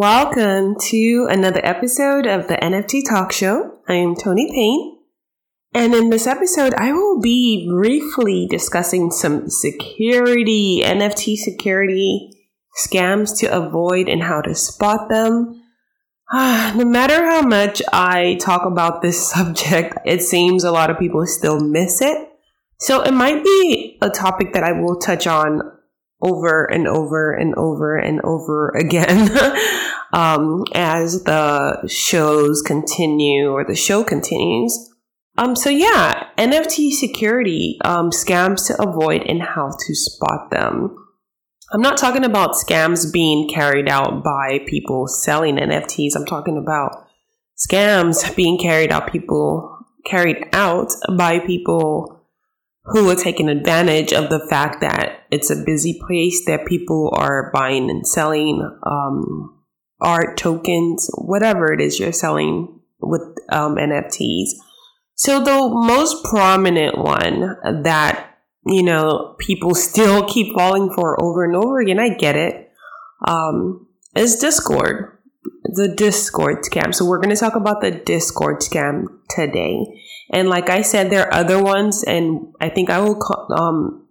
Welcome 0.00 0.76
to 0.90 1.26
another 1.28 1.60
episode 1.64 2.24
of 2.24 2.46
the 2.46 2.54
NFT 2.54 3.02
Talk 3.08 3.32
Show. 3.32 3.80
I 3.88 3.94
am 3.94 4.14
Tony 4.14 4.48
Payne. 4.48 4.96
And 5.74 5.92
in 5.92 6.10
this 6.10 6.28
episode, 6.28 6.72
I 6.74 6.92
will 6.92 7.20
be 7.20 7.68
briefly 7.68 8.46
discussing 8.48 9.10
some 9.10 9.50
security, 9.50 10.82
NFT 10.84 11.34
security 11.34 12.30
scams 12.80 13.36
to 13.40 13.46
avoid 13.48 14.08
and 14.08 14.22
how 14.22 14.40
to 14.40 14.54
spot 14.54 15.08
them. 15.08 15.64
Ah, 16.30 16.72
no 16.76 16.84
matter 16.84 17.24
how 17.24 17.42
much 17.42 17.82
I 17.92 18.38
talk 18.40 18.64
about 18.64 19.02
this 19.02 19.28
subject, 19.32 19.98
it 20.06 20.22
seems 20.22 20.62
a 20.62 20.70
lot 20.70 20.90
of 20.90 20.98
people 21.00 21.26
still 21.26 21.58
miss 21.58 22.00
it. 22.00 22.28
So 22.78 23.02
it 23.02 23.14
might 23.14 23.42
be 23.42 23.98
a 24.00 24.10
topic 24.10 24.52
that 24.52 24.62
I 24.62 24.70
will 24.70 25.00
touch 25.00 25.26
on 25.26 25.60
over 26.20 26.64
and 26.64 26.88
over 26.88 27.32
and 27.32 27.54
over 27.54 27.96
and 27.96 28.20
over 28.24 28.70
again 28.70 29.30
um, 30.12 30.64
as 30.74 31.24
the 31.24 31.86
shows 31.88 32.62
continue 32.62 33.50
or 33.50 33.64
the 33.64 33.76
show 33.76 34.02
continues. 34.02 34.90
Um, 35.36 35.54
so 35.54 35.70
yeah, 35.70 36.28
NFT 36.36 36.90
security 36.90 37.78
um, 37.84 38.10
scams 38.10 38.66
to 38.66 38.82
avoid 38.82 39.22
and 39.22 39.40
how 39.40 39.70
to 39.70 39.94
spot 39.94 40.50
them. 40.50 40.96
I'm 41.70 41.82
not 41.82 41.98
talking 41.98 42.24
about 42.24 42.54
scams 42.54 43.12
being 43.12 43.48
carried 43.48 43.88
out 43.88 44.24
by 44.24 44.60
people 44.66 45.06
selling 45.06 45.56
NFTs. 45.56 46.16
I'm 46.16 46.26
talking 46.26 46.56
about 46.56 47.06
scams 47.56 48.34
being 48.34 48.58
carried 48.58 48.90
out 48.90 49.12
people 49.12 49.78
carried 50.04 50.48
out 50.52 50.92
by 51.16 51.38
people 51.40 52.17
who 52.90 53.10
are 53.10 53.16
taking 53.16 53.48
advantage 53.48 54.12
of 54.12 54.30
the 54.30 54.44
fact 54.48 54.80
that 54.80 55.24
it's 55.30 55.50
a 55.50 55.62
busy 55.64 56.00
place 56.06 56.44
that 56.46 56.66
people 56.66 57.12
are 57.14 57.50
buying 57.52 57.90
and 57.90 58.06
selling 58.06 58.62
um, 58.82 59.58
art 60.00 60.38
tokens, 60.38 61.10
whatever 61.16 61.72
it 61.72 61.80
is 61.80 61.98
you're 61.98 62.12
selling 62.12 62.80
with 63.00 63.22
um, 63.50 63.76
NFTs. 63.76 64.50
So 65.14 65.42
the 65.42 65.68
most 65.68 66.24
prominent 66.24 66.96
one 66.96 67.56
that 67.82 68.38
you 68.64 68.82
know 68.82 69.36
people 69.38 69.74
still 69.74 70.26
keep 70.26 70.54
falling 70.54 70.90
for 70.94 71.22
over 71.22 71.44
and 71.44 71.56
over 71.56 71.80
again, 71.80 71.98
I 71.98 72.10
get 72.14 72.36
it, 72.36 72.70
um, 73.26 73.86
is 74.16 74.36
Discord. 74.36 75.14
The 75.64 75.94
Discord 75.94 76.62
scam. 76.62 76.94
So 76.94 77.04
we're 77.04 77.20
going 77.20 77.34
to 77.34 77.40
talk 77.40 77.54
about 77.54 77.82
the 77.82 77.90
Discord 77.90 78.60
scam 78.60 79.17
today. 79.30 80.02
And 80.32 80.48
like 80.48 80.70
I 80.70 80.82
said, 80.82 81.10
there 81.10 81.26
are 81.26 81.34
other 81.34 81.62
ones, 81.62 82.04
and 82.04 82.52
I 82.60 82.68
think 82.68 82.90
I 82.90 83.00
will 83.00 83.18
um 83.56 84.08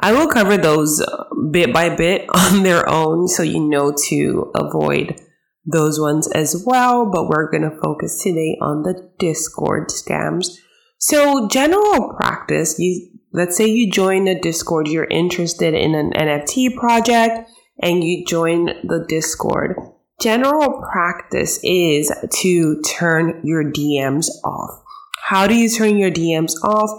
I 0.00 0.12
will 0.12 0.28
cover 0.28 0.56
those 0.56 1.04
bit 1.50 1.72
by 1.72 1.94
bit 1.94 2.26
on 2.34 2.62
their 2.62 2.88
own, 2.88 3.28
so 3.28 3.42
you 3.42 3.60
know 3.60 3.94
to 4.08 4.52
avoid 4.54 5.20
those 5.64 6.00
ones 6.00 6.28
as 6.28 6.62
well. 6.66 7.10
But 7.10 7.28
we're 7.28 7.50
gonna 7.50 7.76
focus 7.82 8.22
today 8.22 8.56
on 8.60 8.82
the 8.82 9.10
Discord 9.18 9.88
scams. 9.88 10.56
So 10.98 11.48
general 11.48 12.14
practice, 12.16 12.78
you 12.78 13.10
let's 13.32 13.56
say 13.56 13.66
you 13.66 13.90
join 13.90 14.26
a 14.26 14.40
Discord, 14.40 14.88
you're 14.88 15.04
interested 15.04 15.74
in 15.74 15.94
an 15.94 16.12
NFT 16.12 16.76
project, 16.76 17.50
and 17.80 18.02
you 18.02 18.24
join 18.24 18.66
the 18.84 19.04
Discord. 19.08 19.76
General 20.20 20.82
practice 20.90 21.60
is 21.62 22.12
to 22.40 22.82
turn 22.82 23.40
your 23.44 23.62
DMs 23.62 24.26
off. 24.44 24.82
How 25.22 25.46
do 25.46 25.54
you 25.54 25.68
turn 25.68 25.96
your 25.96 26.10
DMs 26.10 26.54
off? 26.64 26.90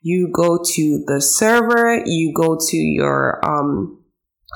You 0.00 0.30
go 0.32 0.60
to 0.62 1.04
the 1.06 1.20
server, 1.20 2.00
you 2.06 2.32
go 2.32 2.56
to 2.56 2.76
your 2.76 3.44
um, 3.44 4.04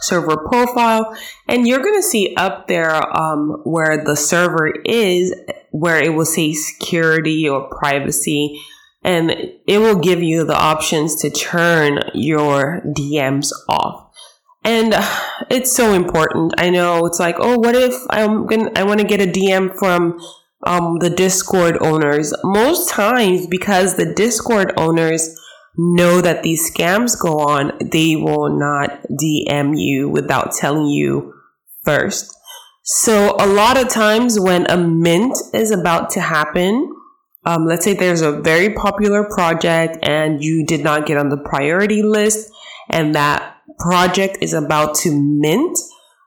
server 0.03 0.37
profile, 0.37 1.17
and 1.49 1.67
you're 1.67 1.83
going 1.83 1.97
to 1.97 2.03
see 2.03 2.35
up 2.37 2.69
there 2.69 2.95
um, 2.95 3.61
where 3.65 4.05
the 4.05 4.15
server 4.15 4.73
is, 4.85 5.35
where 5.73 6.01
it 6.01 6.15
will 6.15 6.25
say 6.25 6.53
security 6.53 7.49
or 7.49 7.69
privacy, 7.71 8.61
and 9.03 9.33
it 9.67 9.79
will 9.79 9.99
give 9.99 10.23
you 10.23 10.45
the 10.45 10.57
options 10.57 11.21
to 11.23 11.31
turn 11.31 11.99
your 12.15 12.83
DMs 12.87 13.51
off. 13.69 14.02
And 14.65 14.95
it's 15.51 15.73
so 15.73 15.93
important. 15.93 16.55
I 16.59 16.71
know 16.71 17.07
it's 17.07 17.19
like, 17.19 17.37
oh, 17.39 17.59
what 17.59 17.75
if 17.75 17.95
I'm 18.11 18.47
gonna, 18.47 18.71
I 18.77 18.85
want 18.85 19.01
to 19.01 19.07
get 19.07 19.21
a 19.21 19.31
DM 19.31 19.77
from 19.79 20.19
um, 20.65 20.99
the 20.99 21.11
Discord 21.11 21.79
owners. 21.81 22.33
Most 22.45 22.89
times, 22.89 23.47
because 23.47 23.97
the 23.97 24.13
Discord 24.15 24.73
owners 24.77 25.39
know 25.77 26.21
that 26.21 26.43
these 26.43 26.71
scams 26.71 27.19
go 27.19 27.39
on, 27.41 27.73
they 27.81 28.17
will 28.17 28.59
not 28.59 29.03
DM 29.11 29.79
you 29.79 30.09
without 30.09 30.53
telling 30.53 30.87
you 30.87 31.35
first. 31.83 32.37
So, 32.85 33.37
a 33.39 33.47
lot 33.47 33.81
of 33.81 33.89
times 33.89 34.39
when 34.39 34.69
a 34.71 34.77
mint 34.77 35.37
is 35.55 35.71
about 35.71 36.11
to 36.11 36.21
happen, 36.21 36.93
um, 37.45 37.67
let's 37.67 37.85
say 37.85 37.95
there's 37.95 38.23
a 38.23 38.41
very 38.41 38.75
popular 38.75 39.25
project 39.25 39.99
and 40.03 40.43
you 40.43 40.67
did 40.67 40.83
not 40.83 41.07
get 41.07 41.17
on 41.17 41.29
the 41.29 41.37
priority 41.37 42.03
list, 42.03 42.51
and 42.91 43.15
that 43.15 43.52
project 43.79 44.39
is 44.41 44.53
about 44.53 44.95
to 44.95 45.11
mint 45.13 45.79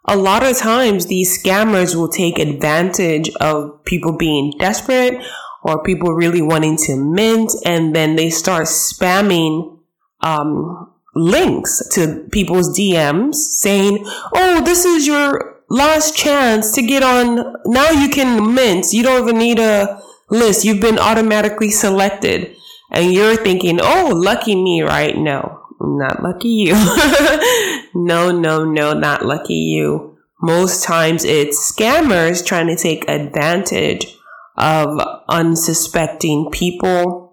a 0.07 0.15
lot 0.15 0.43
of 0.43 0.57
times 0.57 1.07
these 1.07 1.41
scammers 1.41 1.95
will 1.95 2.09
take 2.09 2.37
advantage 2.37 3.29
of 3.41 3.83
people 3.85 4.15
being 4.15 4.53
desperate 4.59 5.23
or 5.63 5.83
people 5.83 6.13
really 6.13 6.41
wanting 6.41 6.77
to 6.77 6.95
mint 6.95 7.51
and 7.65 7.95
then 7.95 8.15
they 8.15 8.29
start 8.29 8.67
spamming 8.67 9.79
um, 10.21 10.93
links 11.15 11.81
to 11.89 12.27
people's 12.31 12.77
DMs 12.77 13.35
saying, 13.35 13.99
Oh, 14.35 14.61
this 14.63 14.85
is 14.85 15.07
your 15.07 15.61
last 15.69 16.15
chance 16.15 16.73
to 16.73 16.83
get 16.83 17.01
on. 17.01 17.55
Now 17.65 17.89
you 17.89 18.09
can 18.09 18.53
mint. 18.53 18.93
You 18.93 19.01
don't 19.01 19.27
even 19.27 19.39
need 19.39 19.57
a 19.57 19.99
list. 20.29 20.65
You've 20.65 20.81
been 20.81 20.99
automatically 20.99 21.71
selected. 21.71 22.55
And 22.91 23.11
you're 23.11 23.37
thinking, 23.37 23.79
Oh, 23.81 24.11
lucky 24.15 24.55
me, 24.55 24.83
right? 24.83 25.17
No, 25.17 25.64
not 25.79 26.23
lucky 26.23 26.49
you. 26.49 26.73
no, 27.95 28.31
no, 28.31 28.65
no, 28.65 28.93
not 28.93 29.25
lucky 29.25 29.53
you. 29.53 30.17
Most 30.41 30.83
times 30.83 31.23
it's 31.23 31.71
scammers 31.71 32.45
trying 32.45 32.67
to 32.67 32.75
take 32.75 33.09
advantage 33.09 34.15
of 34.57 34.99
unsuspecting 35.27 36.49
people 36.51 37.25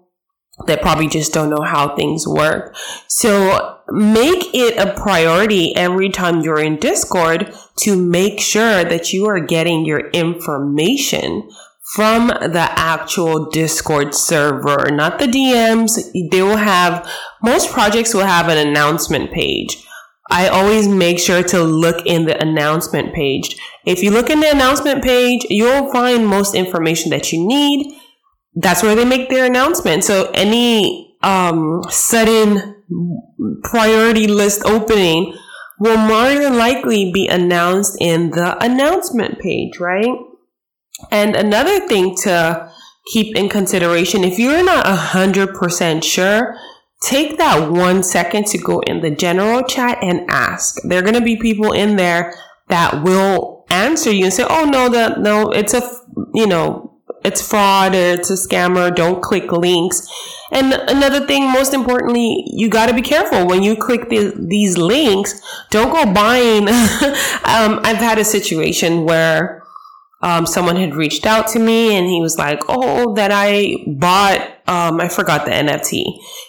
that 0.67 0.81
probably 0.81 1.07
just 1.07 1.33
don't 1.33 1.49
know 1.49 1.63
how 1.63 1.95
things 1.95 2.27
work. 2.27 2.75
So 3.07 3.79
make 3.89 4.53
it 4.53 4.77
a 4.77 4.93
priority 4.93 5.75
every 5.75 6.09
time 6.09 6.41
you're 6.41 6.61
in 6.61 6.77
Discord 6.77 7.53
to 7.79 7.95
make 7.95 8.39
sure 8.39 8.83
that 8.83 9.13
you 9.13 9.25
are 9.25 9.39
getting 9.39 9.85
your 9.85 10.09
information 10.11 11.49
from 11.93 12.27
the 12.27 12.67
actual 12.75 13.49
Discord 13.51 14.15
server, 14.15 14.89
not 14.91 15.19
the 15.19 15.27
DMs. 15.27 15.99
They 16.31 16.41
will 16.41 16.57
have, 16.57 17.07
most 17.43 17.71
projects 17.71 18.13
will 18.13 18.25
have 18.25 18.49
an 18.49 18.67
announcement 18.67 19.31
page. 19.31 19.85
I 20.31 20.47
always 20.47 20.87
make 20.87 21.19
sure 21.19 21.43
to 21.43 21.61
look 21.61 22.05
in 22.07 22.25
the 22.25 22.41
announcement 22.41 23.13
page. 23.13 23.57
If 23.85 24.01
you 24.01 24.09
look 24.09 24.31
in 24.31 24.39
the 24.39 24.49
announcement 24.49 25.03
page, 25.03 25.45
you'll 25.49 25.91
find 25.91 26.25
most 26.25 26.55
information 26.55 27.11
that 27.11 27.31
you 27.31 27.45
need. 27.45 27.95
That's 28.55 28.81
where 28.81 28.95
they 28.95 29.05
make 29.05 29.29
their 29.29 29.45
announcement. 29.45 30.03
So 30.03 30.31
any 30.33 31.15
um, 31.21 31.83
sudden 31.89 32.83
priority 33.63 34.25
list 34.25 34.65
opening 34.65 35.37
will 35.79 35.97
more 35.97 36.33
than 36.33 36.57
likely 36.57 37.11
be 37.11 37.27
announced 37.27 37.97
in 37.99 38.31
the 38.31 38.57
announcement 38.63 39.39
page, 39.39 39.79
right? 39.79 40.09
And 41.11 41.35
another 41.35 41.87
thing 41.87 42.15
to 42.23 42.71
keep 43.11 43.35
in 43.35 43.49
consideration, 43.49 44.23
if 44.23 44.39
you're 44.39 44.63
not 44.63 44.85
100% 44.85 46.03
sure, 46.03 46.57
take 47.03 47.37
that 47.37 47.69
one 47.69 48.01
second 48.01 48.47
to 48.47 48.57
go 48.57 48.79
in 48.81 49.01
the 49.01 49.11
general 49.11 49.63
chat 49.63 49.99
and 50.01 50.29
ask. 50.29 50.77
There 50.83 50.99
are 50.99 51.03
going 51.03 51.13
to 51.15 51.21
be 51.21 51.37
people 51.37 51.71
in 51.73 51.97
there 51.97 52.33
that 52.69 53.03
will 53.03 53.65
answer 53.69 54.11
you 54.11 54.25
and 54.25 54.33
say, 54.33 54.45
"Oh 54.49 54.65
no, 54.65 54.89
that 54.89 55.19
no, 55.19 55.51
it's 55.51 55.73
a 55.73 55.81
you 56.33 56.47
know, 56.47 56.93
it's 57.25 57.41
fraud 57.41 57.93
or 57.93 57.97
it's 57.97 58.29
a 58.29 58.33
scammer. 58.33 58.95
Don't 58.95 59.21
click 59.21 59.51
links." 59.51 60.07
And 60.51 60.73
another 60.73 61.25
thing, 61.25 61.51
most 61.51 61.73
importantly, 61.73 62.43
you 62.47 62.69
got 62.69 62.85
to 62.87 62.93
be 62.93 63.01
careful 63.01 63.47
when 63.47 63.63
you 63.63 63.75
click 63.75 64.09
the, 64.09 64.33
these 64.37 64.77
links. 64.77 65.41
Don't 65.71 65.91
go 65.91 66.11
buying. 66.13 66.67
um, 66.69 67.79
I've 67.83 67.97
had 67.97 68.19
a 68.19 68.23
situation 68.23 69.03
where 69.03 69.62
um, 70.23 70.45
someone 70.45 70.77
had 70.77 70.95
reached 70.95 71.25
out 71.25 71.47
to 71.49 71.59
me 71.59 71.95
and 71.95 72.07
he 72.07 72.21
was 72.21 72.37
like, 72.37 72.63
"Oh, 72.69 73.13
that 73.15 73.31
I 73.31 73.75
bought." 73.85 74.49
Um, 74.65 75.01
I 75.01 75.09
forgot 75.09 75.43
the 75.43 75.51
NFT, 75.51 76.05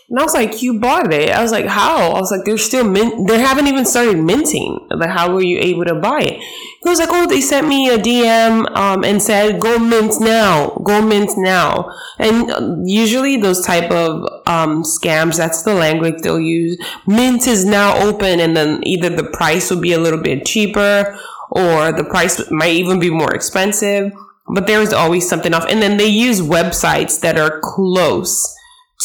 and 0.09 0.21
I 0.21 0.23
was 0.23 0.35
like, 0.35 0.63
"You 0.63 0.79
bought 0.79 1.13
it?" 1.13 1.31
I 1.31 1.43
was 1.43 1.51
like, 1.51 1.67
"How?" 1.67 2.13
I 2.13 2.21
was 2.21 2.31
like, 2.31 2.45
"They're 2.45 2.57
still 2.57 2.89
mint. 2.89 3.27
They 3.27 3.41
haven't 3.41 3.67
even 3.67 3.85
started 3.85 4.19
minting. 4.19 4.87
Like, 4.89 5.11
how 5.11 5.35
were 5.35 5.43
you 5.43 5.59
able 5.59 5.85
to 5.87 5.97
buy 5.97 6.21
it?" 6.21 6.39
He 6.39 6.89
was 6.89 7.01
like, 7.01 7.09
"Oh, 7.11 7.27
they 7.27 7.41
sent 7.41 7.67
me 7.67 7.89
a 7.89 7.99
DM 7.99 8.71
um, 8.77 9.03
and 9.03 9.21
said 9.21 9.61
go 9.61 9.81
mint 9.81 10.21
now, 10.21 10.81
go 10.85 11.03
mint 11.03 11.33
now." 11.37 11.91
And 12.21 12.53
uh, 12.53 12.77
usually 12.85 13.39
those 13.39 13.67
type 13.67 13.91
of 13.91 14.23
um, 14.47 14.85
scams, 14.85 15.37
that's 15.37 15.63
the 15.63 15.75
language 15.75 16.23
they'll 16.23 16.39
use. 16.39 16.79
Mint 17.09 17.49
is 17.49 17.65
now 17.65 17.99
open, 18.07 18.39
and 18.39 18.57
then 18.57 18.87
either 18.87 19.11
the 19.11 19.25
price 19.25 19.69
will 19.69 19.81
be 19.81 19.93
a 19.93 19.99
little 19.99 20.23
bit 20.23 20.47
cheaper 20.47 21.19
or 21.51 21.93
the 21.93 22.05
price 22.05 22.51
might 22.51 22.75
even 22.75 22.99
be 22.99 23.11
more 23.11 23.35
expensive, 23.35 24.13
but 24.49 24.67
there's 24.67 24.93
always 24.93 25.29
something 25.29 25.55
off. 25.55 25.67
And 25.69 25.83
then 25.83 25.97
they 25.97 26.09
use 26.09 26.41
websites 26.41 27.21
that 27.21 27.39
are 27.39 27.61
close 27.61 28.55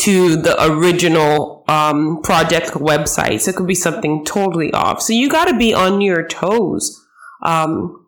to 0.02 0.36
the 0.36 0.56
original 0.64 1.64
um, 1.68 2.22
project 2.22 2.72
websites. 2.72 3.48
It 3.48 3.56
could 3.56 3.68
be 3.68 3.76
something 3.76 4.24
totally 4.26 4.72
off. 4.72 5.02
So 5.02 5.14
you 5.14 5.30
got 5.30 5.46
to 5.46 5.58
be 5.58 5.74
on 5.74 6.02
your 6.02 6.28
toes 6.28 7.06
um, 7.44 8.08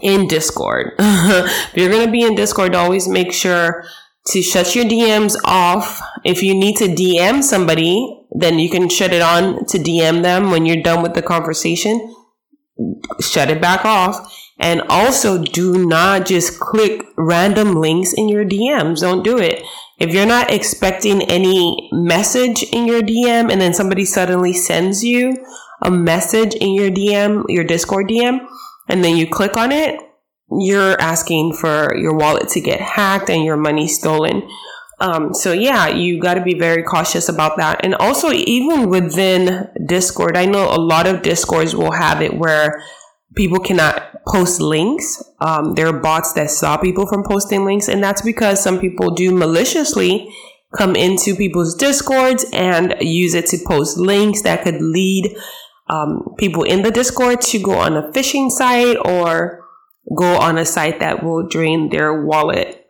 in 0.00 0.28
Discord. 0.28 0.92
if 0.98 1.76
you're 1.76 1.90
going 1.90 2.06
to 2.06 2.12
be 2.12 2.22
in 2.22 2.34
Discord, 2.34 2.74
always 2.74 3.08
make 3.08 3.32
sure 3.32 3.84
to 4.28 4.42
shut 4.42 4.74
your 4.74 4.84
DMs 4.84 5.36
off. 5.44 6.00
If 6.24 6.42
you 6.42 6.54
need 6.54 6.76
to 6.76 6.86
DM 6.86 7.42
somebody, 7.42 8.24
then 8.30 8.58
you 8.58 8.70
can 8.70 8.88
shut 8.88 9.12
it 9.12 9.22
on 9.22 9.66
to 9.66 9.78
DM 9.78 10.22
them 10.22 10.50
when 10.50 10.64
you're 10.64 10.82
done 10.82 11.02
with 11.02 11.14
the 11.14 11.22
conversation 11.22 12.14
shut 13.20 13.50
it 13.50 13.60
back 13.60 13.84
off. 13.84 14.32
And 14.58 14.82
also 14.88 15.42
do 15.42 15.86
not 15.86 16.26
just 16.26 16.60
click 16.60 17.04
random 17.16 17.74
links 17.74 18.12
in 18.12 18.28
your 18.28 18.44
DMs. 18.44 19.00
Don't 19.00 19.24
do 19.24 19.38
it. 19.38 19.62
If 19.98 20.12
you're 20.14 20.26
not 20.26 20.52
expecting 20.52 21.22
any 21.22 21.88
message 21.92 22.62
in 22.72 22.86
your 22.86 23.02
DM 23.02 23.50
and 23.50 23.60
then 23.60 23.74
somebody 23.74 24.04
suddenly 24.04 24.52
sends 24.52 25.02
you 25.02 25.36
a 25.82 25.90
message 25.90 26.54
in 26.54 26.74
your 26.74 26.90
DM, 26.90 27.44
your 27.48 27.64
Discord 27.64 28.08
DM, 28.08 28.46
and 28.88 29.04
then 29.04 29.16
you 29.16 29.26
click 29.26 29.56
on 29.56 29.72
it, 29.72 29.98
you're 30.50 31.00
asking 31.00 31.54
for 31.54 31.96
your 31.96 32.14
wallet 32.14 32.48
to 32.50 32.60
get 32.60 32.80
hacked 32.80 33.30
and 33.30 33.44
your 33.44 33.56
money 33.56 33.88
stolen. 33.88 34.42
Um, 35.02 35.34
so 35.34 35.52
yeah, 35.52 35.88
you 35.88 36.20
got 36.20 36.34
to 36.34 36.42
be 36.42 36.56
very 36.56 36.84
cautious 36.84 37.28
about 37.28 37.56
that. 37.56 37.84
And 37.84 37.96
also, 37.96 38.30
even 38.30 38.88
within 38.88 39.68
Discord, 39.84 40.36
I 40.36 40.46
know 40.46 40.70
a 40.70 40.78
lot 40.78 41.08
of 41.08 41.22
Discords 41.22 41.74
will 41.74 41.90
have 41.90 42.22
it 42.22 42.38
where 42.38 42.80
people 43.34 43.58
cannot 43.58 44.24
post 44.28 44.60
links. 44.60 45.20
Um, 45.40 45.74
there 45.74 45.88
are 45.88 46.00
bots 46.00 46.34
that 46.34 46.50
stop 46.50 46.82
people 46.82 47.08
from 47.08 47.24
posting 47.24 47.64
links, 47.64 47.88
and 47.88 48.02
that's 48.02 48.22
because 48.22 48.62
some 48.62 48.78
people 48.78 49.10
do 49.12 49.34
maliciously 49.34 50.32
come 50.76 50.94
into 50.94 51.34
people's 51.34 51.74
discords 51.74 52.46
and 52.52 52.94
use 53.00 53.34
it 53.34 53.46
to 53.46 53.58
post 53.66 53.98
links 53.98 54.42
that 54.42 54.62
could 54.62 54.80
lead 54.80 55.36
um, 55.88 56.34
people 56.38 56.62
in 56.62 56.82
the 56.82 56.90
discord 56.90 57.40
to 57.42 57.58
go 57.58 57.72
on 57.72 57.96
a 57.96 58.10
phishing 58.12 58.50
site 58.50 58.96
or 59.04 59.66
go 60.16 60.38
on 60.38 60.56
a 60.56 60.64
site 60.64 61.00
that 61.00 61.22
will 61.22 61.46
drain 61.46 61.90
their 61.90 62.22
wallet 62.22 62.81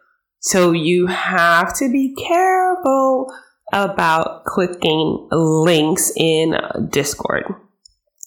so 0.43 0.73
you 0.73 1.07
have 1.07 1.73
to 1.79 1.91
be 1.91 2.15
careful 2.15 3.33
about 3.73 4.45
clicking 4.45 5.29
links 5.31 6.13
in 6.17 6.57
Discord. 6.91 7.45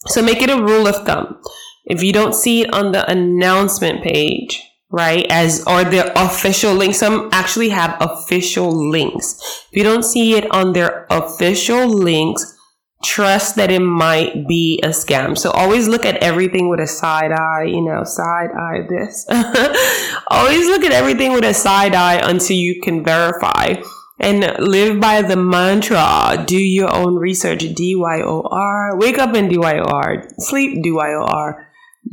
So 0.08 0.22
make 0.22 0.42
it 0.42 0.50
a 0.50 0.62
rule 0.62 0.88
of 0.88 1.06
thumb. 1.06 1.42
If 1.86 2.02
you 2.02 2.14
don't 2.14 2.34
see 2.34 2.62
it 2.62 2.74
on 2.74 2.94
the 2.94 3.10
announcement 3.10 4.02
page, 4.02 4.64
right, 4.90 5.26
as 5.30 5.64
or 5.68 5.84
the 5.84 6.12
official 6.20 6.74
link, 6.74 6.96
some 6.96 7.30
actually 7.34 7.70
have 7.70 7.98
official 8.00 8.72
links. 8.72 9.66
If 9.72 9.78
you 9.78 9.84
don't 9.84 10.04
see 10.04 10.36
it 10.36 10.50
on 10.52 10.74
their 10.74 11.06
official 11.10 11.88
links, 11.88 12.55
trust 13.06 13.56
that 13.56 13.72
it 13.72 13.80
might 13.80 14.48
be 14.48 14.80
a 14.84 14.90
scam. 14.90 15.38
So 15.38 15.52
always 15.52 15.88
look 15.88 16.06
at 16.06 16.18
everything 16.18 16.70
with 16.70 16.80
a 16.80 16.88
side 16.88 17.32
eye, 17.32 17.66
you 17.66 17.82
know, 17.82 18.04
side 18.04 18.50
eye 18.52 18.88
this. 18.90 19.26
always 20.28 20.68
look 20.68 20.84
at 20.84 20.92
everything 20.92 21.34
with 21.34 21.44
a 21.44 21.54
side 21.54 21.94
eye 21.94 22.20
until 22.24 22.58
you 22.58 22.82
can 22.82 23.04
verify. 23.04 23.76
And 24.18 24.56
live 24.60 25.02
by 25.02 25.22
the 25.22 25.36
mantra, 25.36 26.44
do 26.48 26.58
your 26.58 26.94
own 26.94 27.16
research, 27.16 27.66
D-Y-O-R, 27.76 28.98
wake 28.98 29.18
up 29.18 29.36
in 29.36 29.50
D-Y-O-R, 29.50 30.28
sleep 30.40 30.82
D-Y-O-R, 30.82 31.68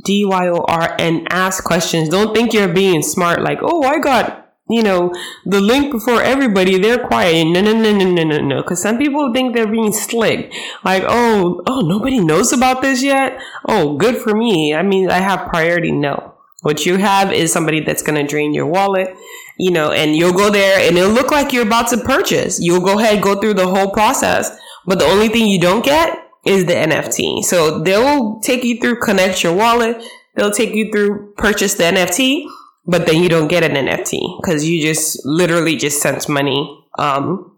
D-Y-O-R, 0.05 0.97
and 0.99 1.29
ask 1.31 1.63
questions. 1.63 2.09
Don't 2.09 2.35
think 2.35 2.53
you're 2.53 2.73
being 2.73 3.03
smart 3.03 3.41
like, 3.43 3.59
oh, 3.63 3.85
I 3.85 4.01
got 4.01 4.42
you 4.73 4.83
know, 4.83 5.13
the 5.45 5.61
link 5.61 5.93
before 5.93 6.23
everybody, 6.23 6.79
they're 6.79 7.07
quiet. 7.07 7.45
No, 7.45 7.61
no, 7.61 7.73
no, 7.73 7.93
no, 7.93 8.11
no, 8.11 8.25
no, 8.25 8.39
no. 8.39 8.63
Because 8.63 8.81
some 8.81 8.99
people 8.99 9.33
think 9.33 9.55
they're 9.55 9.71
being 9.71 9.93
slick. 9.93 10.53
Like, 10.85 11.05
oh, 11.07 11.63
oh, 11.67 11.81
nobody 11.81 12.19
knows 12.19 12.53
about 12.53 12.83
this 12.83 13.03
yet. 13.03 13.39
Oh, 13.69 13.97
good 13.97 14.17
for 14.17 14.35
me. 14.35 14.75
I 14.75 14.83
mean, 14.83 15.11
I 15.11 15.19
have 15.19 15.49
priority. 15.49 15.93
No. 15.93 16.35
What 16.63 16.87
you 16.87 16.97
have 16.97 17.33
is 17.33 17.53
somebody 17.53 17.81
that's 17.81 18.03
going 18.03 18.15
to 18.15 18.27
drain 18.27 18.55
your 18.55 18.67
wallet, 18.67 19.17
you 19.59 19.73
know, 19.73 19.91
and 19.91 20.15
you'll 20.15 20.33
go 20.33 20.49
there 20.49 20.79
and 20.79 20.97
it'll 20.97 21.11
look 21.11 21.33
like 21.33 21.53
you're 21.53 21.67
about 21.67 21.89
to 21.89 21.97
purchase. 21.97 22.61
You'll 22.61 22.81
go 22.81 22.99
ahead, 22.99 23.21
go 23.21 23.41
through 23.41 23.55
the 23.55 23.67
whole 23.67 23.91
process. 23.91 24.57
But 24.87 25.01
the 25.01 25.05
only 25.07 25.29
thing 25.29 25.49
you 25.49 25.61
don't 25.61 25.85
get 25.85 26.17
is 26.45 26.67
the 26.67 26.75
NFT. 26.75 27.43
So 27.43 27.81
they'll 27.81 28.39
take 28.41 28.63
you 28.63 28.81
through 28.81 29.01
connect 29.01 29.43
your 29.43 29.55
wallet. 29.55 30.03
They'll 30.35 30.53
take 30.53 30.75
you 30.75 30.91
through 30.91 31.33
purchase 31.37 31.75
the 31.75 31.85
NFT 31.85 32.47
but 32.87 33.07
then 33.07 33.23
you 33.23 33.29
don't 33.29 33.49
get 33.49 33.63
an 33.63 33.73
NFT 33.73 34.41
because 34.41 34.69
you 34.69 34.81
just 34.83 35.25
literally 35.25 35.77
just 35.77 36.01
sent 36.01 36.29
money 36.29 36.85
um, 36.99 37.57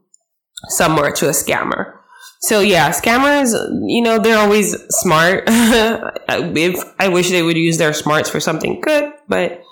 somewhere 0.68 1.12
to 1.12 1.28
a 1.28 1.32
scammer. 1.32 1.94
So 2.40 2.60
yeah, 2.60 2.90
scammers, 2.90 3.54
you 3.86 4.02
know, 4.02 4.18
they're 4.18 4.38
always 4.38 4.76
smart. 4.90 5.44
if 5.48 6.94
I 6.98 7.08
wish 7.08 7.30
they 7.30 7.42
would 7.42 7.56
use 7.56 7.78
their 7.78 7.94
smarts 7.94 8.28
for 8.28 8.38
something 8.38 8.82
good, 8.82 9.12
but 9.28 9.62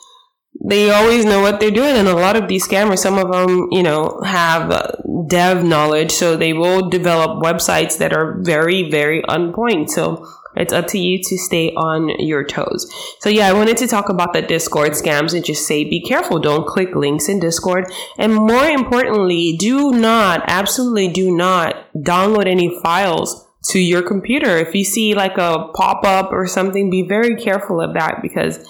they 0.64 0.90
always 0.90 1.24
know 1.24 1.40
what 1.42 1.60
they're 1.60 1.70
doing. 1.70 1.96
And 1.96 2.08
a 2.08 2.14
lot 2.14 2.36
of 2.36 2.48
these 2.48 2.66
scammers, 2.66 2.98
some 2.98 3.18
of 3.18 3.30
them, 3.30 3.68
you 3.72 3.82
know, 3.82 4.20
have 4.24 4.96
dev 5.28 5.64
knowledge, 5.64 6.12
so 6.12 6.36
they 6.36 6.54
will 6.54 6.88
develop 6.88 7.42
websites 7.42 7.98
that 7.98 8.14
are 8.14 8.40
very, 8.42 8.90
very 8.90 9.22
on 9.24 9.52
point. 9.52 9.90
So 9.90 10.26
it's 10.56 10.72
up 10.72 10.86
to 10.88 10.98
you 10.98 11.18
to 11.22 11.38
stay 11.38 11.72
on 11.74 12.08
your 12.20 12.44
toes. 12.44 12.90
So 13.20 13.28
yeah, 13.28 13.48
I 13.48 13.52
wanted 13.52 13.76
to 13.78 13.86
talk 13.86 14.08
about 14.08 14.32
the 14.32 14.42
Discord 14.42 14.92
scams 14.92 15.34
and 15.34 15.44
just 15.44 15.66
say 15.66 15.84
be 15.84 16.00
careful. 16.00 16.38
Don't 16.38 16.66
click 16.66 16.94
links 16.94 17.28
in 17.28 17.40
Discord. 17.40 17.90
And 18.18 18.34
more 18.34 18.64
importantly, 18.64 19.56
do 19.56 19.92
not, 19.92 20.44
absolutely 20.46 21.08
do 21.08 21.34
not 21.34 21.86
download 21.94 22.46
any 22.46 22.78
files 22.82 23.46
to 23.70 23.78
your 23.78 24.02
computer. 24.02 24.58
If 24.58 24.74
you 24.74 24.84
see 24.84 25.14
like 25.14 25.38
a 25.38 25.68
pop 25.74 26.04
up 26.04 26.32
or 26.32 26.46
something, 26.46 26.90
be 26.90 27.02
very 27.02 27.36
careful 27.36 27.80
of 27.80 27.94
that 27.94 28.20
because 28.20 28.66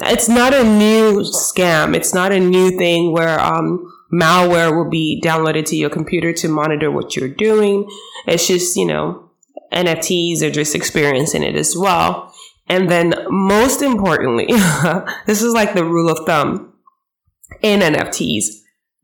it's 0.00 0.28
not 0.28 0.54
a 0.54 0.64
new 0.64 1.20
scam. 1.20 1.94
It's 1.94 2.14
not 2.14 2.32
a 2.32 2.40
new 2.40 2.76
thing 2.76 3.12
where, 3.12 3.38
um, 3.38 3.92
malware 4.12 4.74
will 4.74 4.90
be 4.90 5.20
downloaded 5.24 5.66
to 5.66 5.76
your 5.76 5.90
computer 5.90 6.32
to 6.32 6.48
monitor 6.48 6.90
what 6.90 7.14
you're 7.14 7.28
doing. 7.28 7.88
It's 8.26 8.48
just, 8.48 8.76
you 8.76 8.86
know, 8.86 9.29
NFTs 9.72 10.42
are 10.42 10.50
just 10.50 10.74
experiencing 10.74 11.42
it 11.42 11.54
as 11.54 11.76
well. 11.76 12.32
And 12.68 12.88
then 12.88 13.14
most 13.28 13.82
importantly, 13.82 14.46
this 15.26 15.42
is 15.42 15.52
like 15.52 15.74
the 15.74 15.84
rule 15.84 16.10
of 16.10 16.24
thumb 16.26 16.72
in 17.62 17.80
NFTs. 17.80 18.44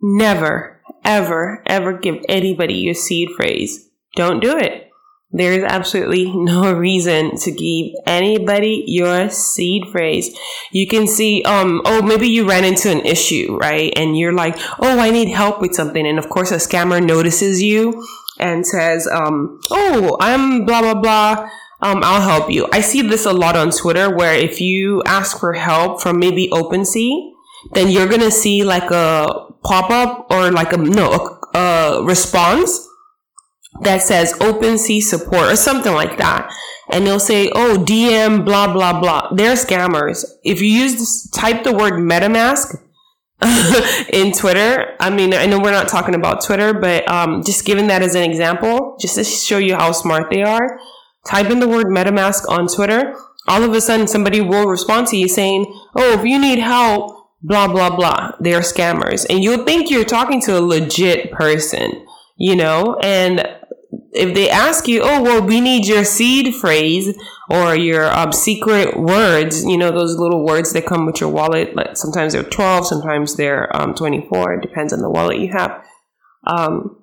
Never, 0.00 0.80
ever, 1.04 1.62
ever 1.66 1.92
give 1.92 2.24
anybody 2.28 2.74
your 2.74 2.94
seed 2.94 3.30
phrase. 3.36 3.88
Don't 4.14 4.40
do 4.40 4.56
it. 4.56 4.86
There 5.32 5.52
is 5.52 5.64
absolutely 5.64 6.32
no 6.34 6.72
reason 6.72 7.36
to 7.38 7.50
give 7.50 7.94
anybody 8.06 8.84
your 8.86 9.28
seed 9.30 9.88
phrase. 9.90 10.36
You 10.72 10.86
can 10.86 11.06
see, 11.06 11.42
um, 11.42 11.82
oh, 11.84 12.02
maybe 12.02 12.28
you 12.28 12.48
ran 12.48 12.64
into 12.64 12.90
an 12.90 13.04
issue, 13.04 13.56
right? 13.60 13.92
And 13.96 14.16
you're 14.16 14.32
like, 14.32 14.56
oh, 14.78 14.98
I 14.98 15.10
need 15.10 15.28
help 15.28 15.60
with 15.60 15.74
something. 15.74 16.06
And 16.06 16.18
of 16.18 16.28
course, 16.28 16.52
a 16.52 16.56
scammer 16.56 17.04
notices 17.04 17.62
you 17.62 18.06
and 18.38 18.66
says, 18.66 19.06
um, 19.06 19.60
"Oh, 19.70 20.16
I'm 20.20 20.64
blah 20.64 20.80
blah 20.80 21.00
blah." 21.00 21.50
Um, 21.82 22.02
I'll 22.02 22.22
help 22.22 22.50
you. 22.50 22.66
I 22.72 22.80
see 22.80 23.02
this 23.02 23.26
a 23.26 23.32
lot 23.32 23.54
on 23.54 23.70
Twitter 23.70 24.14
where 24.14 24.34
if 24.34 24.60
you 24.60 25.02
ask 25.04 25.38
for 25.38 25.52
help 25.52 26.00
from 26.00 26.18
maybe 26.18 26.48
OpenSea, 26.48 27.32
then 27.72 27.90
you're 27.90 28.08
gonna 28.08 28.30
see 28.30 28.64
like 28.64 28.90
a 28.90 29.26
pop 29.62 29.90
up 29.90 30.26
or 30.30 30.50
like 30.50 30.72
a 30.72 30.78
no 30.78 31.38
a, 31.54 31.58
a 31.58 32.04
response 32.04 32.86
that 33.82 34.02
says 34.02 34.32
OpenSea 34.34 35.02
support 35.02 35.52
or 35.52 35.56
something 35.56 35.92
like 35.92 36.16
that. 36.18 36.50
And 36.90 37.06
they'll 37.06 37.20
say, 37.20 37.50
oh, 37.54 37.84
DM, 37.84 38.44
blah, 38.44 38.72
blah, 38.72 39.00
blah. 39.00 39.32
They're 39.34 39.54
scammers. 39.54 40.24
If 40.44 40.60
you 40.60 40.68
use 40.68 40.94
this, 40.94 41.28
type 41.30 41.64
the 41.64 41.72
word 41.72 41.94
MetaMask 41.94 42.80
in 44.12 44.32
Twitter. 44.32 44.96
I 44.98 45.10
mean, 45.10 45.34
I 45.34 45.46
know 45.46 45.58
we're 45.58 45.70
not 45.70 45.88
talking 45.88 46.14
about 46.14 46.42
Twitter, 46.44 46.72
but 46.72 47.08
um, 47.10 47.42
just 47.44 47.64
giving 47.64 47.88
that 47.88 48.02
as 48.02 48.14
an 48.14 48.22
example, 48.22 48.96
just 49.00 49.16
to 49.16 49.24
show 49.24 49.58
you 49.58 49.74
how 49.74 49.92
smart 49.92 50.30
they 50.30 50.42
are, 50.42 50.78
type 51.26 51.50
in 51.50 51.60
the 51.60 51.68
word 51.68 51.86
MetaMask 51.86 52.48
on 52.48 52.66
Twitter 52.66 53.14
all 53.48 53.62
of 53.62 53.72
a 53.72 53.80
sudden 53.80 54.06
somebody 54.06 54.40
will 54.40 54.66
respond 54.66 55.06
to 55.08 55.16
you 55.16 55.28
saying, 55.28 55.66
Oh, 55.94 56.18
if 56.18 56.24
you 56.24 56.38
need 56.38 56.58
help, 56.58 57.30
blah, 57.42 57.68
blah, 57.68 57.94
blah, 57.94 58.32
they're 58.40 58.60
scammers. 58.60 59.26
And 59.28 59.42
you'll 59.42 59.64
think 59.64 59.90
you're 59.90 60.04
talking 60.04 60.40
to 60.42 60.58
a 60.58 60.60
legit 60.60 61.30
person, 61.32 62.06
you 62.36 62.56
know? 62.56 62.98
And 63.02 63.45
if 64.16 64.34
they 64.34 64.50
ask 64.50 64.88
you, 64.88 65.02
Oh, 65.02 65.22
well, 65.22 65.42
we 65.42 65.60
need 65.60 65.86
your 65.86 66.04
seed 66.04 66.54
phrase 66.54 67.16
or 67.48 67.76
your 67.76 68.10
um, 68.12 68.32
secret 68.32 68.96
words, 68.98 69.64
you 69.64 69.76
know, 69.76 69.90
those 69.90 70.16
little 70.18 70.44
words 70.44 70.72
that 70.72 70.86
come 70.86 71.06
with 71.06 71.20
your 71.20 71.30
wallet. 71.30 71.76
Like 71.76 71.96
sometimes 71.96 72.32
they're 72.32 72.42
12, 72.42 72.86
sometimes 72.86 73.36
they're 73.36 73.74
um, 73.76 73.94
24. 73.94 74.54
It 74.54 74.62
depends 74.62 74.92
on 74.92 75.00
the 75.00 75.10
wallet 75.10 75.38
you 75.38 75.52
have. 75.52 75.84
Um, 76.46 77.02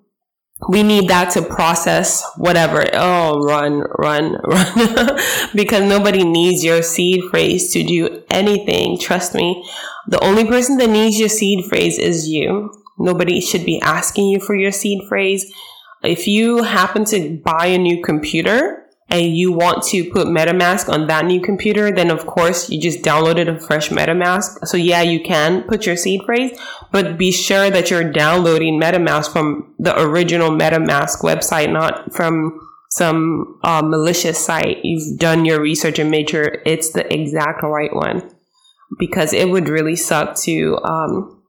we 0.69 0.83
need 0.83 1.09
that 1.09 1.31
to 1.31 1.41
process 1.41 2.23
whatever. 2.37 2.85
Oh, 2.93 3.39
run, 3.39 3.83
run, 3.97 4.33
run. 4.43 5.19
because 5.55 5.87
nobody 5.87 6.23
needs 6.23 6.63
your 6.63 6.81
seed 6.81 7.23
phrase 7.29 7.71
to 7.73 7.83
do 7.83 8.23
anything. 8.29 8.97
Trust 8.97 9.33
me. 9.33 9.67
The 10.07 10.23
only 10.23 10.45
person 10.45 10.77
that 10.77 10.89
needs 10.89 11.19
your 11.19 11.29
seed 11.29 11.65
phrase 11.65 11.97
is 11.97 12.27
you. 12.27 12.71
Nobody 12.97 13.41
should 13.41 13.65
be 13.65 13.81
asking 13.81 14.27
you 14.27 14.39
for 14.39 14.55
your 14.55 14.71
seed 14.71 15.07
phrase. 15.07 15.51
If 16.03 16.27
you 16.27 16.63
happen 16.63 17.05
to 17.05 17.41
buy 17.43 17.67
a 17.67 17.77
new 17.77 18.01
computer, 18.01 18.83
and 19.13 19.37
you 19.37 19.51
want 19.51 19.83
to 19.83 20.09
put 20.09 20.27
MetaMask 20.27 20.89
on 20.89 21.05
that 21.05 21.25
new 21.25 21.39
computer, 21.39 21.91
then 21.91 22.09
of 22.09 22.25
course 22.25 22.69
you 22.71 22.81
just 22.81 23.03
downloaded 23.03 23.47
a 23.47 23.59
fresh 23.59 23.89
MetaMask. 23.89 24.65
So 24.65 24.75
yeah, 24.75 25.03
you 25.03 25.21
can 25.21 25.61
put 25.63 25.85
your 25.85 25.95
seed 25.95 26.23
phrase, 26.25 26.57
but 26.91 27.15
be 27.15 27.31
sure 27.31 27.69
that 27.69 27.91
you're 27.91 28.11
downloading 28.11 28.81
MetaMask 28.81 29.31
from 29.31 29.75
the 29.77 29.99
original 30.01 30.49
MetaMask 30.49 31.21
website, 31.21 31.71
not 31.71 32.11
from 32.11 32.59
some 32.89 33.59
uh, 33.63 33.83
malicious 33.83 34.43
site. 34.43 34.79
You've 34.83 35.19
done 35.19 35.45
your 35.45 35.61
research 35.61 35.99
and 35.99 36.09
made 36.09 36.31
sure 36.31 36.57
it's 36.65 36.91
the 36.91 37.11
exact 37.13 37.61
right 37.61 37.93
one 37.93 38.31
because 38.97 39.31
it 39.31 39.49
would 39.49 39.69
really 39.69 39.95
suck 39.95 40.35
to 40.41 40.77
um, 40.77 41.43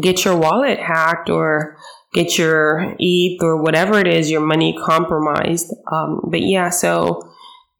get 0.00 0.24
your 0.24 0.36
wallet 0.36 0.78
hacked 0.78 1.28
or 1.28 1.76
get 2.18 2.36
your 2.36 2.96
ETH 2.98 3.40
or 3.42 3.62
whatever 3.62 3.98
it 3.98 4.08
is, 4.08 4.30
your 4.30 4.40
money 4.40 4.76
compromised. 4.84 5.72
Um, 5.90 6.20
but 6.24 6.42
yeah, 6.42 6.68
so 6.68 7.30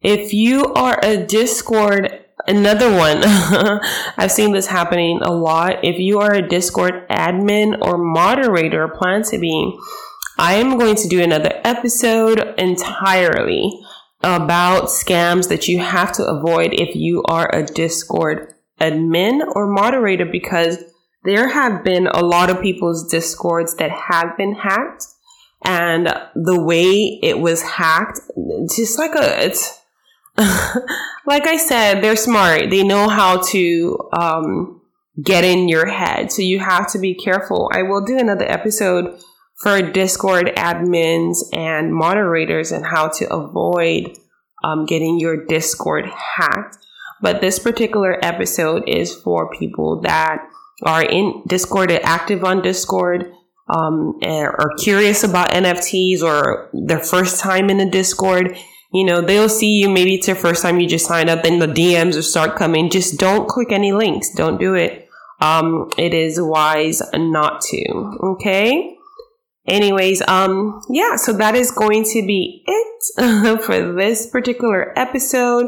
if 0.01 0.33
you 0.33 0.63
are 0.75 0.97
a 1.03 1.17
Discord, 1.17 2.23
another 2.47 2.89
one, 2.95 3.19
I've 4.17 4.31
seen 4.31 4.53
this 4.53 4.67
happening 4.67 5.19
a 5.21 5.31
lot. 5.31 5.83
If 5.83 5.99
you 5.99 6.19
are 6.19 6.33
a 6.33 6.47
Discord 6.47 7.05
admin 7.09 7.77
or 7.81 7.97
moderator, 7.97 8.87
plan 8.87 9.23
to 9.23 9.37
be, 9.37 9.77
I 10.37 10.53
am 10.53 10.77
going 10.77 10.95
to 10.95 11.07
do 11.09 11.21
another 11.21 11.59
episode 11.65 12.39
entirely 12.57 13.77
about 14.21 14.85
scams 14.85 15.49
that 15.49 15.67
you 15.67 15.79
have 15.79 16.13
to 16.13 16.25
avoid 16.25 16.73
if 16.73 16.95
you 16.95 17.23
are 17.23 17.53
a 17.53 17.65
Discord 17.65 18.53
admin 18.79 19.41
or 19.53 19.67
moderator 19.67 20.25
because 20.25 20.77
there 21.23 21.49
have 21.49 21.83
been 21.83 22.07
a 22.07 22.23
lot 22.23 22.49
of 22.49 22.61
people's 22.61 23.09
discords 23.09 23.75
that 23.75 23.91
have 23.91 24.37
been 24.37 24.53
hacked 24.55 25.05
and 25.65 26.07
the 26.35 26.61
way 26.61 27.19
it 27.21 27.39
was 27.39 27.61
hacked 27.61 28.19
just 28.75 28.97
like 28.97 29.13
a 29.15 29.45
it's 29.45 29.81
like 31.25 31.45
i 31.47 31.57
said 31.57 32.01
they're 32.01 32.15
smart. 32.15 32.69
They 32.69 32.83
know 32.83 33.09
how 33.09 33.41
to 33.51 34.09
um, 34.13 34.81
get 35.23 35.43
in 35.43 35.67
your 35.67 35.87
head. 35.87 36.31
So 36.31 36.41
you 36.41 36.59
have 36.59 36.91
to 36.91 36.99
be 36.99 37.13
careful. 37.13 37.69
I 37.73 37.83
will 37.83 38.03
do 38.03 38.17
another 38.17 38.49
episode 38.49 39.19
for 39.61 39.81
discord 39.81 40.51
admins 40.55 41.37
and 41.53 41.93
moderators 41.93 42.71
and 42.71 42.85
how 42.85 43.09
to 43.09 43.33
avoid 43.33 44.17
um, 44.63 44.85
getting 44.85 45.19
your 45.19 45.45
discord 45.45 46.05
hacked. 46.05 46.77
But 47.21 47.41
this 47.41 47.59
particular 47.59 48.17
episode 48.23 48.87
is 48.87 49.13
for 49.13 49.51
people 49.51 50.01
that 50.01 50.48
are 50.83 51.03
in 51.03 51.43
Discord, 51.47 51.91
active 51.91 52.43
on 52.43 52.61
Discord, 52.61 53.31
um, 53.69 54.19
are 54.23 54.71
curious 54.79 55.23
about 55.23 55.51
NFTs 55.51 56.21
or 56.21 56.69
their 56.73 56.99
first 56.99 57.39
time 57.39 57.69
in 57.69 57.77
the 57.77 57.89
Discord, 57.89 58.57
you 58.91 59.05
know, 59.05 59.21
they'll 59.21 59.49
see 59.49 59.79
you. 59.79 59.89
Maybe 59.89 60.15
it's 60.15 60.27
your 60.27 60.35
first 60.35 60.63
time 60.63 60.79
you 60.79 60.87
just 60.87 61.05
signed 61.05 61.29
up, 61.29 61.43
then 61.43 61.59
the 61.59 61.67
DMs 61.67 62.15
will 62.15 62.23
start 62.23 62.55
coming. 62.55 62.89
Just 62.89 63.19
don't 63.19 63.47
click 63.47 63.71
any 63.71 63.91
links. 63.91 64.33
Don't 64.33 64.59
do 64.59 64.73
it. 64.73 65.07
Um, 65.41 65.89
it 65.97 66.13
is 66.13 66.41
wise 66.41 67.01
not 67.13 67.61
to. 67.61 68.17
Okay. 68.23 68.95
Anyways, 69.67 70.27
um, 70.27 70.81
yeah, 70.89 71.15
so 71.15 71.31
that 71.33 71.53
is 71.53 71.69
going 71.69 72.03
to 72.05 72.25
be 72.25 72.63
it 72.65 73.61
for 73.63 73.93
this 73.93 74.25
particular 74.27 74.97
episode. 74.97 75.67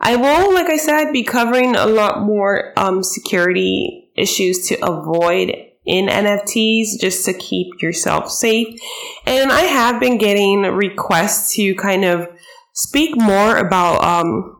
I 0.00 0.16
will, 0.16 0.54
like 0.54 0.70
I 0.70 0.78
said, 0.78 1.12
be 1.12 1.22
covering 1.22 1.76
a 1.76 1.86
lot 1.86 2.22
more 2.22 2.72
um, 2.78 3.02
security 3.02 4.03
issues 4.16 4.66
to 4.68 4.84
avoid 4.84 5.54
in 5.84 6.06
NFTs 6.06 6.98
just 7.00 7.24
to 7.26 7.34
keep 7.34 7.82
yourself 7.82 8.30
safe. 8.30 8.80
And 9.26 9.52
I 9.52 9.62
have 9.62 10.00
been 10.00 10.18
getting 10.18 10.62
requests 10.62 11.54
to 11.56 11.74
kind 11.74 12.04
of 12.04 12.28
speak 12.72 13.16
more 13.16 13.56
about 13.56 14.02
um, 14.02 14.56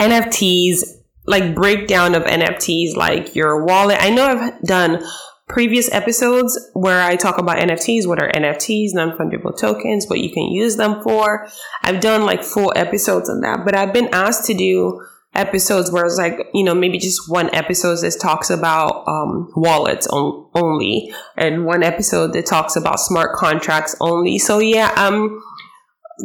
NFTs, 0.00 0.82
like 1.26 1.54
breakdown 1.54 2.14
of 2.14 2.24
NFTs, 2.24 2.96
like 2.96 3.34
your 3.34 3.64
wallet. 3.64 3.98
I 4.00 4.10
know 4.10 4.26
I've 4.26 4.62
done 4.62 5.04
previous 5.48 5.92
episodes 5.92 6.58
where 6.72 7.02
I 7.02 7.16
talk 7.16 7.38
about 7.38 7.58
NFTs, 7.58 8.06
what 8.06 8.20
are 8.20 8.30
NFTs, 8.30 8.94
non 8.94 9.16
fungible 9.16 9.56
tokens, 9.56 10.06
what 10.08 10.20
you 10.20 10.30
can 10.30 10.44
use 10.44 10.76
them 10.76 11.02
for. 11.02 11.48
I've 11.82 12.00
done 12.00 12.24
like 12.24 12.42
full 12.42 12.72
episodes 12.74 13.28
on 13.28 13.40
that, 13.40 13.64
but 13.64 13.76
I've 13.76 13.92
been 13.92 14.08
asked 14.12 14.46
to 14.46 14.54
do 14.54 15.02
episodes 15.36 15.90
where 15.90 16.04
it's 16.04 16.18
like 16.18 16.38
you 16.54 16.64
know 16.64 16.74
maybe 16.74 16.98
just 16.98 17.20
one 17.28 17.54
episode 17.54 17.96
that 18.00 18.18
talks 18.20 18.50
about 18.50 19.04
um, 19.06 19.52
wallets 19.56 20.06
on, 20.06 20.48
only 20.54 21.12
and 21.36 21.64
one 21.64 21.82
episode 21.82 22.32
that 22.32 22.46
talks 22.46 22.76
about 22.76 22.98
smart 23.00 23.34
contracts 23.36 23.94
only. 24.00 24.38
So 24.38 24.58
yeah 24.58 24.92
i'm 24.96 25.40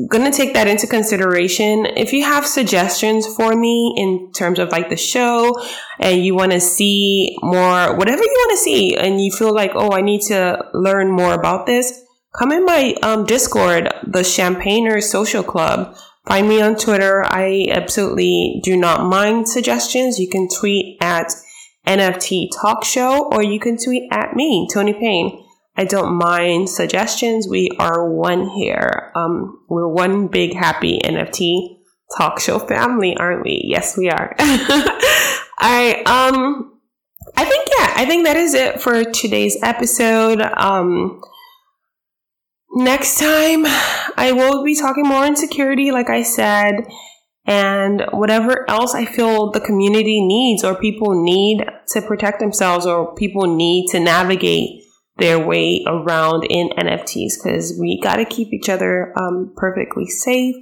gonna 0.09 0.31
take 0.31 0.53
that 0.53 0.67
into 0.67 0.87
consideration. 0.87 1.85
If 1.85 2.13
you 2.13 2.23
have 2.23 2.45
suggestions 2.45 3.27
for 3.27 3.55
me 3.55 3.93
in 3.97 4.31
terms 4.31 4.59
of 4.59 4.69
like 4.69 4.89
the 4.89 4.97
show 4.97 5.61
and 5.99 6.23
you 6.23 6.35
want 6.35 6.53
to 6.53 6.61
see 6.61 7.35
more 7.41 7.95
whatever 7.97 8.23
you 8.23 8.33
want 8.33 8.51
to 8.51 8.57
see 8.57 8.95
and 8.95 9.21
you 9.21 9.31
feel 9.31 9.53
like 9.53 9.71
oh 9.75 9.91
i 9.91 10.01
need 10.01 10.21
to 10.21 10.63
learn 10.73 11.11
more 11.11 11.33
about 11.33 11.65
this 11.65 12.03
come 12.37 12.51
in 12.51 12.65
my 12.65 12.95
um, 13.03 13.25
discord 13.25 13.93
the 14.07 14.19
champagners 14.19 15.03
social 15.03 15.43
club 15.43 15.95
Find 16.27 16.47
me 16.47 16.61
on 16.61 16.75
Twitter. 16.75 17.23
I 17.25 17.67
absolutely 17.71 18.61
do 18.63 18.77
not 18.77 19.05
mind 19.05 19.49
suggestions. 19.49 20.19
You 20.19 20.29
can 20.29 20.47
tweet 20.47 20.97
at 21.01 21.33
NFT 21.87 22.49
Talk 22.61 22.83
Show 22.83 23.29
or 23.31 23.43
you 23.43 23.59
can 23.59 23.77
tweet 23.77 24.03
at 24.11 24.35
me, 24.35 24.67
Tony 24.71 24.93
Payne. 24.93 25.43
I 25.75 25.85
don't 25.85 26.15
mind 26.15 26.69
suggestions. 26.69 27.47
We 27.49 27.69
are 27.79 28.07
one 28.09 28.49
here. 28.49 29.11
Um, 29.15 29.63
we're 29.69 29.87
one 29.87 30.27
big 30.27 30.53
happy 30.53 30.99
NFT 31.03 31.81
talk 32.17 32.39
show 32.39 32.59
family, 32.59 33.15
aren't 33.17 33.43
we? 33.43 33.61
Yes, 33.63 33.97
we 33.97 34.09
are. 34.09 34.35
I 34.39 36.03
um 36.05 36.79
I 37.37 37.45
think 37.45 37.67
yeah, 37.77 37.93
I 37.95 38.05
think 38.05 38.25
that 38.25 38.35
is 38.35 38.53
it 38.53 38.81
for 38.81 39.03
today's 39.03 39.57
episode. 39.63 40.41
Um 40.41 41.21
Next 42.73 43.19
time, 43.19 43.65
I 43.65 44.31
will 44.33 44.63
be 44.63 44.75
talking 44.75 45.03
more 45.05 45.25
in 45.25 45.35
security, 45.35 45.91
like 45.91 46.09
I 46.09 46.23
said, 46.23 46.87
and 47.45 48.05
whatever 48.11 48.69
else 48.69 48.95
I 48.95 49.05
feel 49.05 49.51
the 49.51 49.59
community 49.59 50.21
needs 50.21 50.63
or 50.63 50.75
people 50.75 51.21
need 51.21 51.65
to 51.89 52.01
protect 52.01 52.39
themselves 52.39 52.85
or 52.85 53.13
people 53.15 53.53
need 53.53 53.87
to 53.89 53.99
navigate 53.99 54.83
their 55.17 55.37
way 55.37 55.83
around 55.85 56.45
in 56.49 56.69
NFTs 56.69 57.33
because 57.43 57.77
we 57.79 57.99
got 58.01 58.15
to 58.15 58.25
keep 58.25 58.53
each 58.53 58.69
other 58.69 59.13
um, 59.19 59.53
perfectly 59.55 60.07
safe. 60.07 60.55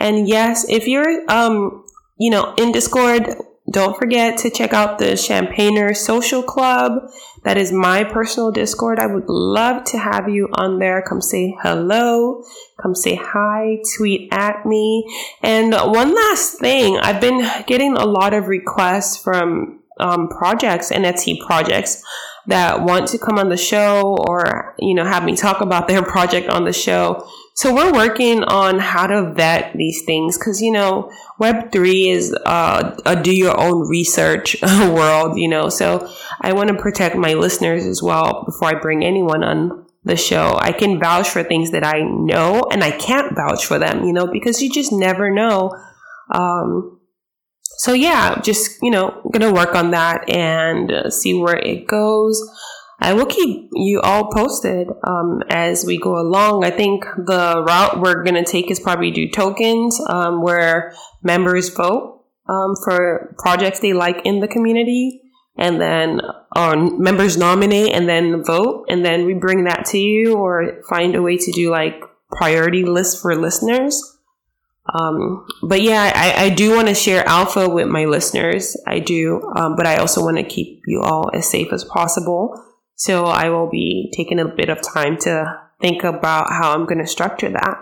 And 0.00 0.28
yes, 0.28 0.66
if 0.68 0.88
you're, 0.88 1.30
um, 1.30 1.84
you 2.18 2.30
know, 2.30 2.54
in 2.58 2.72
Discord, 2.72 3.36
don't 3.72 3.96
forget 3.98 4.38
to 4.38 4.50
check 4.50 4.72
out 4.72 4.98
the 4.98 5.16
Champagner 5.16 5.94
Social 5.94 6.42
Club. 6.42 7.10
That 7.42 7.56
is 7.56 7.72
my 7.72 8.04
personal 8.04 8.52
Discord. 8.52 9.00
I 9.00 9.06
would 9.06 9.28
love 9.28 9.84
to 9.84 9.98
have 9.98 10.28
you 10.28 10.48
on 10.52 10.78
there. 10.78 11.02
Come 11.02 11.20
say 11.20 11.56
hello. 11.62 12.44
Come 12.80 12.94
say 12.94 13.14
hi. 13.14 13.78
Tweet 13.96 14.28
at 14.32 14.64
me. 14.66 15.04
And 15.42 15.72
one 15.72 16.14
last 16.14 16.58
thing, 16.58 16.98
I've 16.98 17.20
been 17.20 17.48
getting 17.66 17.96
a 17.96 18.04
lot 18.04 18.34
of 18.34 18.46
requests 18.46 19.16
from 19.16 19.80
um, 19.98 20.28
projects, 20.28 20.90
NFT 20.90 21.40
projects 21.40 22.04
that 22.46 22.82
want 22.82 23.08
to 23.08 23.18
come 23.18 23.38
on 23.38 23.48
the 23.48 23.56
show 23.56 24.16
or, 24.28 24.74
you 24.78 24.94
know, 24.94 25.04
have 25.04 25.24
me 25.24 25.36
talk 25.36 25.60
about 25.60 25.88
their 25.88 26.02
project 26.14 26.48
on 26.48 26.64
the 26.64 26.72
show. 26.72 27.26
So 27.54 27.74
we're 27.74 27.92
working 27.92 28.42
on 28.44 28.78
how 28.78 29.06
to 29.06 29.32
vet 29.34 29.76
these 29.76 30.04
things 30.04 30.38
because, 30.38 30.60
you 30.62 30.72
know, 30.72 31.12
Web3 31.40 32.08
is 32.08 32.34
uh, 32.46 32.96
a 33.04 33.22
do 33.22 33.34
your 33.34 33.58
own 33.60 33.88
research 33.88 34.56
world, 34.62 35.38
you 35.38 35.48
know. 35.48 35.68
So 35.68 36.10
I 36.40 36.52
want 36.54 36.68
to 36.68 36.76
protect 36.76 37.14
my 37.14 37.34
listeners 37.34 37.84
as 37.84 38.02
well 38.02 38.44
before 38.44 38.68
I 38.68 38.80
bring 38.80 39.04
anyone 39.04 39.44
on 39.44 39.86
the 40.04 40.16
show. 40.16 40.58
I 40.60 40.72
can 40.72 40.98
vouch 40.98 41.28
for 41.28 41.42
things 41.44 41.70
that 41.72 41.84
I 41.84 42.00
know 42.02 42.62
and 42.72 42.82
I 42.82 42.90
can't 42.90 43.36
vouch 43.36 43.66
for 43.66 43.78
them, 43.78 44.04
you 44.04 44.12
know, 44.12 44.26
because 44.26 44.62
you 44.62 44.70
just 44.70 44.92
never 44.92 45.30
know. 45.30 45.76
Um, 46.30 46.98
so 47.78 47.92
yeah, 47.92 48.40
just 48.40 48.78
you 48.82 48.90
know, 48.90 49.20
gonna 49.32 49.52
work 49.52 49.74
on 49.74 49.90
that 49.90 50.28
and 50.28 50.90
uh, 50.90 51.10
see 51.10 51.34
where 51.34 51.56
it 51.56 51.86
goes. 51.86 52.40
I 53.00 53.14
will 53.14 53.26
keep 53.26 53.70
you 53.72 54.00
all 54.00 54.30
posted 54.30 54.88
um, 55.02 55.42
as 55.50 55.84
we 55.84 55.98
go 55.98 56.20
along. 56.20 56.64
I 56.64 56.70
think 56.70 57.04
the 57.16 57.64
route 57.66 58.00
we're 58.00 58.22
gonna 58.22 58.44
take 58.44 58.70
is 58.70 58.78
probably 58.78 59.10
do 59.10 59.28
tokens 59.28 60.00
um, 60.08 60.42
where 60.42 60.94
members 61.22 61.68
vote 61.70 62.24
um, 62.48 62.74
for 62.84 63.34
projects 63.38 63.80
they 63.80 63.92
like 63.92 64.24
in 64.24 64.40
the 64.40 64.48
community, 64.48 65.22
and 65.56 65.80
then 65.80 66.20
our 66.52 66.76
members 66.76 67.36
nominate 67.36 67.92
and 67.92 68.08
then 68.08 68.44
vote, 68.44 68.86
and 68.88 69.04
then 69.04 69.26
we 69.26 69.34
bring 69.34 69.64
that 69.64 69.84
to 69.86 69.98
you 69.98 70.34
or 70.34 70.82
find 70.88 71.14
a 71.14 71.22
way 71.22 71.36
to 71.36 71.52
do 71.52 71.70
like 71.70 72.00
priority 72.30 72.84
lists 72.84 73.20
for 73.20 73.34
listeners. 73.34 74.11
Um, 74.92 75.46
but 75.62 75.82
yeah, 75.82 76.12
I, 76.14 76.44
I 76.44 76.48
do 76.50 76.74
want 76.74 76.88
to 76.88 76.94
share 76.94 77.26
alpha 77.26 77.68
with 77.68 77.88
my 77.88 78.04
listeners. 78.04 78.76
I 78.86 78.98
do, 78.98 79.40
um, 79.56 79.76
but 79.76 79.86
I 79.86 79.96
also 79.96 80.22
want 80.22 80.38
to 80.38 80.42
keep 80.42 80.82
you 80.86 81.00
all 81.00 81.30
as 81.32 81.48
safe 81.48 81.72
as 81.72 81.84
possible. 81.84 82.60
So 82.94 83.24
I 83.24 83.48
will 83.48 83.70
be 83.70 84.12
taking 84.16 84.38
a 84.38 84.48
bit 84.48 84.68
of 84.68 84.82
time 84.82 85.16
to 85.20 85.60
think 85.80 86.04
about 86.04 86.50
how 86.50 86.72
I'm 86.72 86.86
going 86.86 86.98
to 86.98 87.06
structure 87.06 87.50
that. 87.50 87.78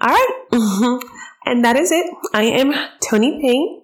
All 0.00 0.08
right. 0.08 0.40
and 1.46 1.64
that 1.64 1.76
is 1.76 1.90
it. 1.92 2.06
I 2.32 2.44
am 2.44 2.72
Tony 3.00 3.40
Payne. 3.40 3.82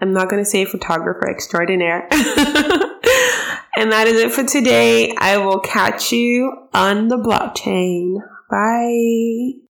I'm 0.00 0.12
not 0.12 0.28
going 0.28 0.42
to 0.42 0.48
say 0.48 0.64
photographer 0.64 1.28
extraordinaire. 1.28 2.06
and 2.10 3.92
that 3.92 4.06
is 4.06 4.20
it 4.20 4.32
for 4.32 4.44
today. 4.44 5.14
I 5.18 5.38
will 5.38 5.60
catch 5.60 6.12
you 6.12 6.68
on 6.72 7.08
the 7.08 7.16
blockchain. 7.16 8.16
Bye. 8.50 9.67